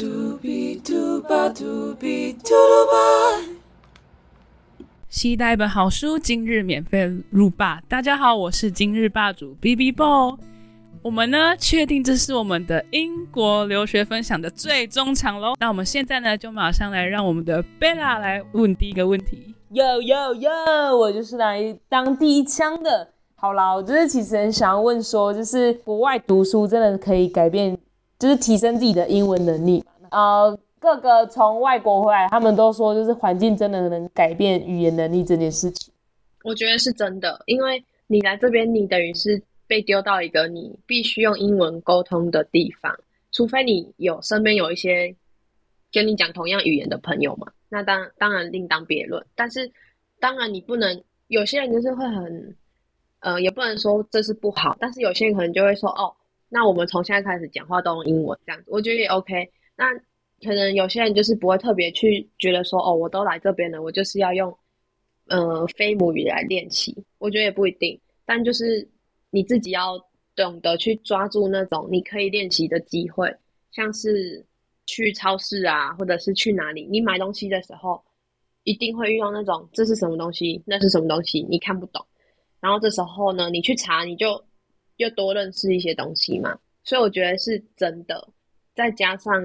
[0.00, 0.38] 嘟
[0.82, 2.06] 嘟吧嘟嘟
[2.40, 3.44] 吧。
[5.10, 7.82] 期待一本好书，今日免费入霸。
[7.86, 10.38] 大家好，我是今日霸主 B B Bo。
[11.02, 15.52] 我们呢，确定这是我们的英国留学分享的最终场喽。
[15.60, 19.54] 那我们现在呢，就马上来让我们的贝拉来问第一个问题。
[19.70, 23.10] Yo yo yo，我就是来当第一枪的。
[23.34, 27.76] 好啦，我就是其实很想要问说，就是国外读书真的可以改变，
[28.20, 30.08] 就是提升自己的英文能力嘛？
[30.12, 35.92] 呃，各个从外国回来，他们都说就是环境真的能改变语言能力这件事情。
[36.44, 42.94] 我觉得是真的，因为你来这边，你等于是被丢到一个你必须用英文沟通的地方，
[43.32, 45.16] 除非你有身边有一些
[45.90, 49.26] 跟你讲同样语言的朋友嘛，那当当然另当别论。
[49.34, 49.72] 但是
[50.20, 52.54] 当然你不能，有些人就是会很。
[53.22, 56.10] 呃，也不能说这是不好，但是有些人可能就会说，哦，
[56.50, 59.50] 那我们从现在开始讲话都用英文这样子，我觉得也 OK。
[59.76, 59.86] 那
[60.42, 64.54] 可能有些人就是不会特别去觉得说，哦，我都来这边了，我就是要用
[65.28, 67.98] 呃非母语来练习，我觉得也不一定。
[68.26, 68.86] 但就是
[69.30, 69.98] 你自己要
[70.34, 73.32] 懂得去抓住那种你可以练习的机会，
[73.70, 74.44] 像是
[74.86, 78.02] 去超市啊，或者是去哪里，你买东西的时候
[78.64, 82.04] 一定会遇到那种这是什么东西，那是什么东西，你看不懂。
[82.60, 84.42] 然后这时候呢，你去查，你就
[85.00, 86.58] 又多认识一些东西嘛。
[86.84, 88.28] 所以我觉得是真的。
[88.74, 89.42] 再加上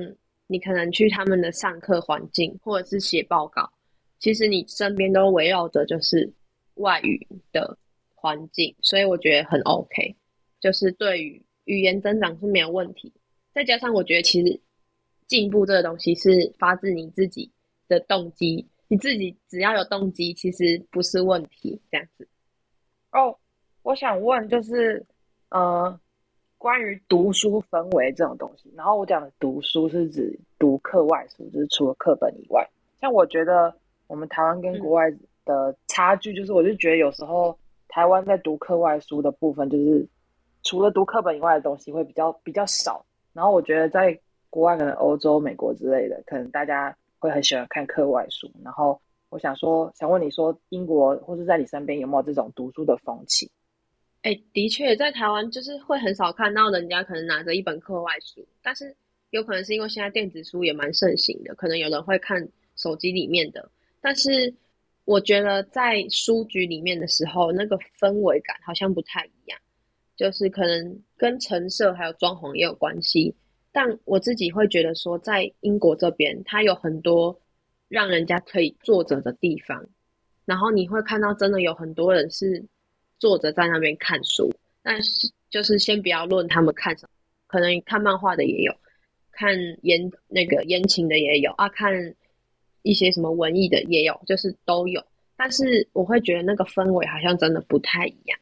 [0.48, 3.72] 你可能去他们的上课环境，或者是写报告，
[4.20, 6.31] 其实你身边都围绕着就是
[6.76, 7.78] 外语的
[8.14, 10.16] 环境，所以我觉得很 OK。
[10.59, 13.11] 就是对于语言增长是没有问题。
[13.53, 14.59] 再加上我觉得其实
[15.28, 17.50] 进步这个东西是发自你自己
[17.88, 21.81] 的动机，你自己只要有动机，其实不是问题。
[21.92, 22.28] 这样子。
[23.11, 23.38] 哦，
[23.83, 25.06] 我想问就是，
[25.56, 25.98] 呃，
[26.58, 28.70] 关于读书氛围这种东西。
[28.75, 32.70] 然后我讲的读书是指读课外书，就是除了课本以外。
[33.00, 33.73] 像我觉得
[34.08, 35.09] 我们台湾跟国外
[35.45, 40.05] 的差距，就是我就觉得有时候台湾在读课外书的部分，就是
[40.64, 43.05] 除了读课本以外的东西会比较比较少。
[43.32, 48.52] 然后我觉得在国外，可能欧洲、美国之类的，可能大家会很喜欢看课外书。
[48.61, 48.99] 然后。
[49.30, 53.52] 我想说，想问你说，英国或是在你身边有没有这种读书的风气？
[54.25, 58.95] 哎，的确，在台湾就是会很少看到人家可能拿着一本课外书，但是
[59.30, 63.69] 有可能是因为现在电子书也蛮盛行的，可能有人会看手机里面的。
[64.02, 64.52] 但是
[65.03, 69.59] 我觉得在书局里面的时候，那个氛围感好像不太一样，
[70.15, 73.36] 就是可能跟陈设还有装潢也有关系。
[73.71, 77.39] 但我自己会觉得说，在英国这边，它有很多。
[77.87, 79.87] 让人家可以坐着的地方，
[80.43, 82.65] 然后你会看到真的有很多人是
[83.25, 84.53] 坐着在那边看书。
[84.83, 87.09] 但是就是先不要论他们看什么，
[87.47, 88.71] 可能看漫画的也有，
[89.31, 92.13] 看言那个言情的也有啊，看
[92.83, 95.03] 一些什么文艺的也有，就是都有。
[95.36, 98.39] 但是我会觉得那个氛围好像真的不太一样。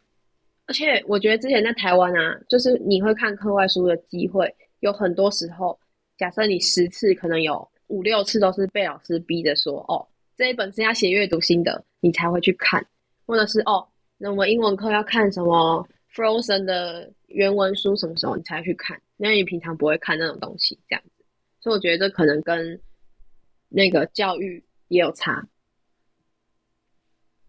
[0.66, 5.80] 而且我觉得之前在台湾啊，就是你会看课外书的机会，有很多时候，
[6.18, 7.66] 假设你十次可能有。
[7.88, 12.84] 五六次都是被老师逼着说，哦，这一本是要写阅读心得，你才会去看，
[13.28, 13.86] 或者是哦，
[14.24, 15.86] 那我们英文课要看什么
[16.16, 18.98] Frozen 的原文书，什么时候你才去看？
[19.18, 21.26] 那你平常不会看那种东西，这样子，
[21.60, 22.80] 所以我觉得这可能跟
[23.68, 25.46] 那个教育也有差。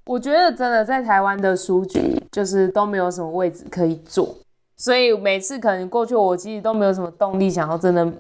[0.06, 4.36] 我觉得真的在台湾的书局就是都没有什么位置可以坐，
[4.76, 8.12] 所以每次可能过去，我其实都没有什么动力想要真的。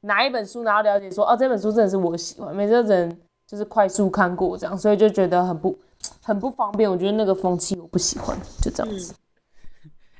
[0.00, 3.14] 拿一本书，然后了解说，哦，这本书真的是我喜欢，每次人
[3.46, 5.78] 就是快速看过这样，所以就觉得很不
[6.22, 6.90] 很不方便。
[6.90, 9.14] 我觉得那个风气我不喜欢，就这样子。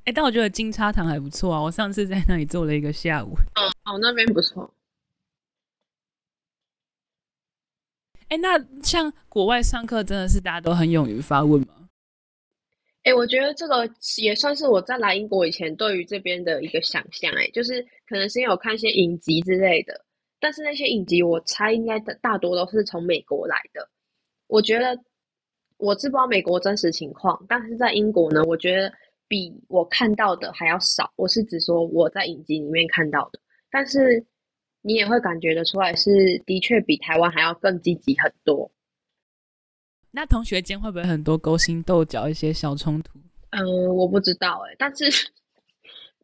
[0.04, 3.34] 哎，但我觉得金叉堂还不错啊，我上次在那里坐了一个下午。
[3.54, 4.72] 嗯，哦，那边不错。
[8.28, 11.88] 哎，那像国外上课，真的是大家都很勇于发问吗？
[13.02, 17.32] 哎，我觉得这个也算是我在来英国以前对于这边的一个想象。
[17.34, 20.04] 哎，就是可能是因为我看一些影集之类的，
[20.38, 23.88] 但是那些影集我猜应该的大多都是从美国来的。
[24.46, 24.98] 我觉得
[25.80, 28.92] 我知不知道美国真实情况，但是在英国呢，我觉得
[29.26, 31.12] 比我看到的还要少。
[31.16, 33.40] 我是指说我在影集里面看到的，
[33.70, 34.24] 但是
[34.82, 38.70] 你也会感觉得出来，是的确比台湾还要更积极很多。
[40.10, 43.18] 那同学间会不会很多勾心斗角、一些小冲突？
[43.50, 45.04] 嗯，我不知道哎，但是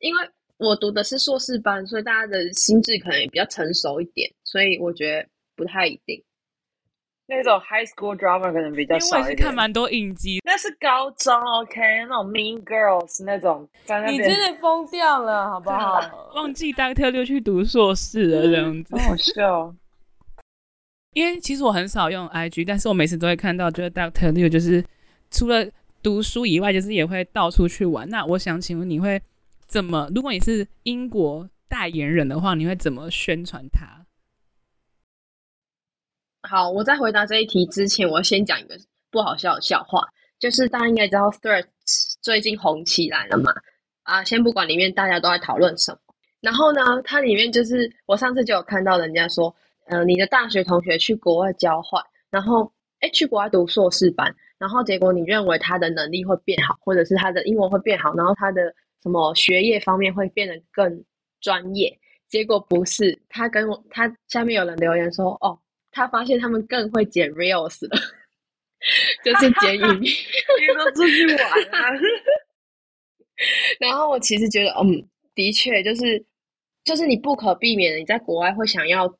[0.00, 6.23] 因为我读的是硕士班，所以大家的心智可能也比较成熟一点，所以我觉得不太一定。
[7.28, 9.43] 那种 high school drama 可能比较因为我也是。
[9.43, 16.00] 看蛮多影集，那是高中，OK，那种 Mean Girls 那种在那你边，真的疯掉了，好不好？
[16.37, 18.96] 忘记 Doctor 六去读硕士了这样子。
[18.96, 19.75] 好好笑。
[21.14, 24.84] 因为其实我很少用 IG，但是我每次都会看到，就是 Doctor 六就是
[25.31, 25.67] 除了
[26.02, 28.08] 读书以外，就是也会到处去玩。
[28.08, 29.20] 那我想请问，你会
[29.67, 30.08] 怎么？
[30.14, 34.06] 如果你是英国代言人的话，你会怎么宣传他？
[36.48, 38.76] 好，我在回答这一题之前，我先讲一个
[39.10, 40.00] 不好笑的笑话，
[40.38, 43.52] 就是大家应该知道 Threads 最近红起来了嘛？
[44.04, 45.98] 啊，先不管里面大家都在讨论什么，
[46.40, 49.52] 然后呢，它里面就是我上次就有看到人家说，
[49.87, 52.00] 呃，你的大学同学去国外交换，
[52.31, 58.72] 然后哎去国外读硕士班，然后结果你认为他的能力会变好，或者是他的英文会变好，然后他的
[59.02, 61.04] 什么学业方面会变得更
[61.40, 61.98] 专业，
[62.28, 65.58] 结果不是，他跟我他下面有人留言说，哦。
[65.96, 67.98] 他发现他们更会剪 reels 了，
[69.25, 70.12] 就是剪影片。
[70.60, 71.38] 你都出去玩
[71.72, 71.88] 啊？
[73.81, 76.22] 然后我其实觉得，嗯，的确就是，
[76.84, 79.10] 就是你不可避免的，你在国外会想要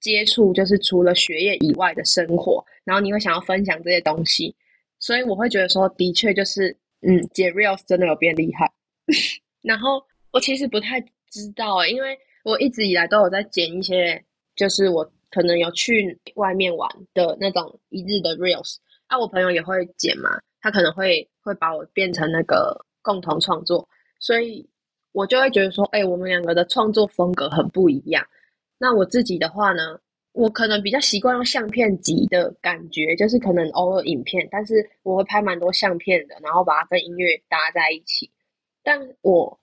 [0.00, 4.56] 接触，就是除了学业以外的生活，然后你会想要分享这些东西，
[4.98, 6.74] 所以我会觉得说，的确就是，
[7.06, 8.72] 嗯，剪 reels 真的有变厉害。
[9.60, 10.98] 然后我其实不太
[11.30, 14.24] 知道欸，因为我一直以来都有在剪一些，
[14.56, 15.12] 就是我。
[15.34, 18.76] 可能有去外面玩的那种一日的 reels，
[19.08, 23.88] 啊，我朋友也会剪嘛，他可能会会把我变成那个共同创作，
[24.20, 24.64] 所以
[25.10, 28.24] 我就会觉得说，哎、我们两个的创作风格很不一样。
[28.78, 29.98] 那我自己的话呢，
[30.32, 38.30] 我可能比较习惯用相片集的感觉，就是可能偶尔影片，但是我会拍蛮多相片的，然后把它跟音乐搭在一起。
[38.84, 39.58] 但我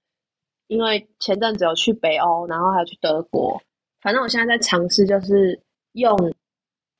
[0.67, 3.61] 因为前阵子有去北欧，然后还有去德国。
[4.01, 5.59] 反正我现在在尝试，就是
[5.93, 6.15] 用，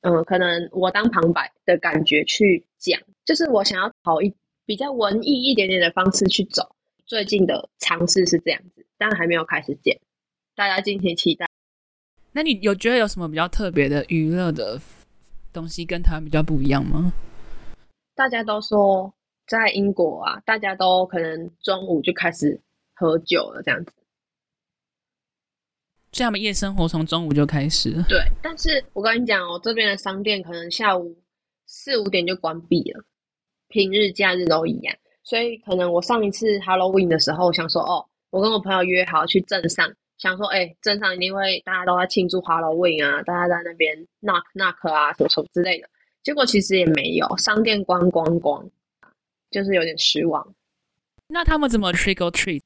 [0.02, 4.32] 嗯，可能我当旁白的感觉去讲，就是我想要跑一
[4.64, 6.74] 比较文艺一点点的方式去走。
[7.04, 10.00] 最近的尝试是这样子，但还没有开始剪，
[10.54, 11.46] 大家敬请期待。
[12.32, 14.80] 那你有觉得有什么比较特别的娱乐的
[15.52, 17.12] 东西跟台湾比较不一样吗？
[18.14, 19.12] 大家都说
[19.46, 22.60] 在英国啊，大家都可能中午就开始
[22.94, 23.92] 喝酒了，这样子。
[26.12, 28.04] 所以他们夜生活从中午就开始了。
[28.08, 31.16] 对，但是我跟你讲哦，这边的商店可能下午
[31.66, 33.02] 四五点就关闭了，
[33.68, 34.94] 平日假日都一样。
[35.24, 45.88] 所以可能我上一次 Halloween 的时候，我想说哦，我跟我朋友约好去镇上，想说哎，镇上一定会大家都在庆祝 Halloween 啊，大家在那边 knock knock 啊，什么什么之类的。
[46.22, 48.68] 结果其实也没有，商店关光光，
[49.50, 50.54] 就是有点失望。
[51.28, 52.60] 那他们怎么 trick or treat？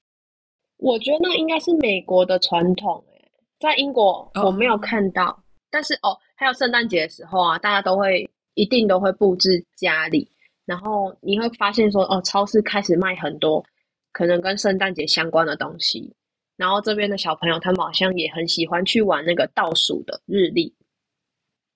[0.78, 3.15] 我觉得那应该是美国的传统、欸，
[3.58, 5.26] 在英国我没有看到。
[5.26, 5.37] Oh.
[5.70, 10.31] 但是哦，还有圣诞节的时候啊，大家都会一定都会布置家里，
[10.64, 13.62] 然后你会发现说，哦，超市开始卖很多
[14.12, 16.14] 可能跟圣诞节相关的东西。
[16.56, 20.75] 然后这边的小朋友他们好像也很喜欢去玩那个倒数的日历，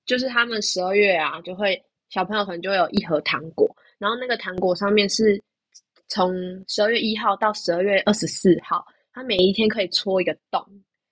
[0.07, 3.69] 就是他们十二月啊，就会小朋友可能就会有一盒糖果，
[3.99, 5.43] 然后那个糖果上面是
[6.09, 6.33] 从
[6.69, 8.83] 十二月一号到十二月二十四号，
[9.13, 10.65] 它每一天可以戳一个洞，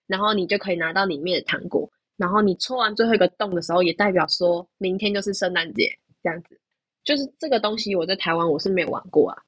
[0.08, 1.88] 然后你就可以拿到里面的糖果。
[2.16, 6.60] 然后你戳完最后一个洞的时候，也代表说明天就是圣诞节，这样子。
[7.04, 9.38] 就是这个东西，我在台湾我是没有玩过啊。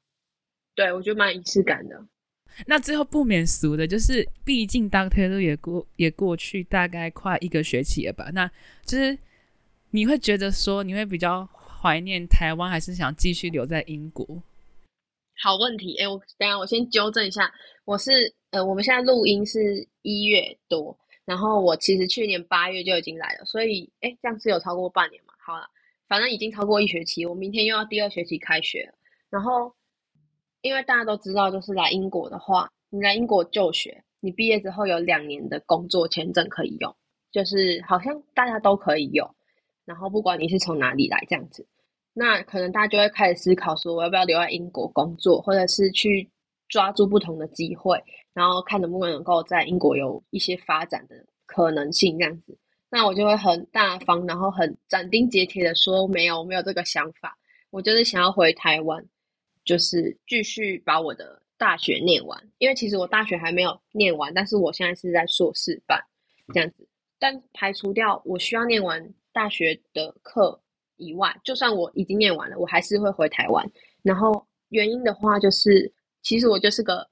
[0.76, 2.00] 对，我觉得蛮仪式感的。
[2.66, 8.30] 那最后不免俗的，就是毕竟当天都也过也过去大概快一个学期了吧？
[8.32, 8.48] 那
[8.84, 9.18] 就是
[9.90, 11.44] 你会觉得说，你会比较
[11.82, 14.42] 怀念台湾，还是想继续留在英国？
[15.42, 17.50] 好问题，哎，我等下我先纠正一下，
[17.86, 20.94] 我是呃，我们现在录音是一月多，
[21.24, 25.32] 然后我其实去年八月就已经来了，所以哎，这样是有超过半年嘛？
[25.38, 25.66] 好了，
[26.06, 28.94] 反正已经超过一学期，我明天又要第二学期开学了。
[29.30, 29.74] 然后
[30.60, 36.94] 因为大家都知道，就是来英国的话，你来英国就学，你毕业之后有两年的工作签证可以用，
[37.32, 39.34] 就是好像大家都可以用，
[39.86, 41.66] 然后不管你是从哪里来这样子。
[42.12, 46.28] 那可能大家就会开始思考说，我要不要留在英国工作，或者是去
[46.68, 48.02] 抓住不同的机会，
[48.34, 51.14] 然后看能不能够在英国有一些发展的
[51.46, 52.58] 可能性这样子。
[52.90, 57.38] 那我就会很大方，然后很斩钉截铁的说，没有，我没有这个想法。
[57.70, 59.06] 我就是想要回台湾，
[59.64, 62.42] 就是继续把我的大学念完。
[62.58, 66.02] 因为其实我大学还没有念完，但是我现在是在硕士班
[66.52, 66.88] 这样子。
[67.20, 70.60] 但排除掉我需要念完大学的课。
[71.00, 73.68] 以外，就算我已经念完了，我还是会回台湾。
[74.02, 75.92] 然后原因的话，就是
[76.22, 77.08] 其实我就是个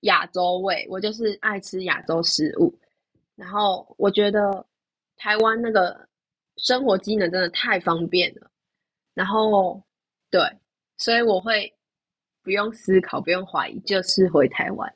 [0.00, 2.78] 亚洲胃，我就是爱吃亚洲食物。
[3.36, 4.66] 然后我觉得
[5.16, 6.08] 台湾那个
[6.56, 8.50] 生活机能真的太方便了。
[9.14, 9.82] 然后，
[10.30, 10.40] 对，
[10.96, 11.72] 所以我会
[12.42, 14.94] 不用思考，不用怀疑，就是回台湾。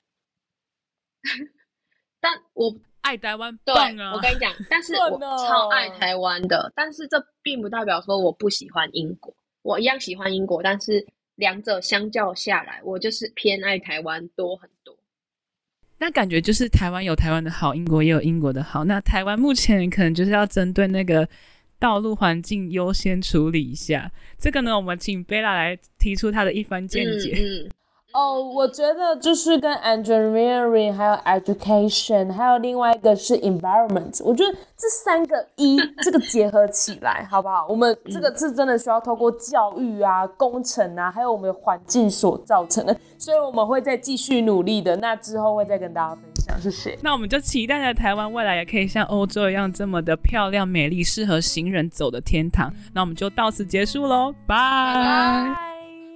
[2.21, 2.73] 但我
[3.03, 4.13] 爱台湾对啊！
[4.15, 14.97] 我跟你讲，但是 我超爱台湾的，但是这并不代表说我不喜欢英国，我一样喜欢英国，但是两者相较下来，我就是偏爱台湾多很多。
[15.99, 18.85] 那感觉就是台湾有台湾的好，英国也有英国的好。
[18.85, 21.29] 那台湾目前可能就是要针对那个
[21.79, 24.11] 道路环境优先处理一下。
[24.37, 27.35] 这个呢，我们请贝拉来提出他的一番见解。
[27.37, 27.71] 嗯嗯，
[28.15, 37.67] 哦，我觉得就是跟 engineering 还有 education，还有另外一个是 environment，我觉得这三个一 这个结合起来，好不好？
[37.69, 44.95] 我们这个是真的需要透过教育啊、工程啊，还有我们的环境所造成的，所以我们会再继续努力的。
[44.97, 46.99] 那之后会再跟大家分享，谢谢。
[47.03, 52.73] 那我们就期待着台湾未来也可以像欧洲一样这么的漂亮、美丽，适合行人走的天堂。
[52.93, 54.57] 那我们就到此结束喽，拜。
[54.57, 55.72] 拜。